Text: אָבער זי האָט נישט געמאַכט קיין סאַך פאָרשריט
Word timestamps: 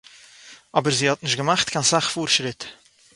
אָבער 0.77 0.95
זי 0.99 1.07
האָט 1.07 1.21
נישט 1.23 1.37
געמאַכט 1.39 1.67
קיין 1.71 1.85
סאַך 1.91 2.05
פאָרשריט 2.13 2.61